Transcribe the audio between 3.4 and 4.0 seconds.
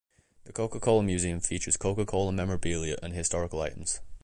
items.